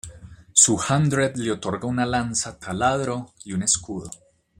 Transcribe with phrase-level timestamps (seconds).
[0.53, 4.09] Su hundred le otorga una lanza- taladro y un escudo.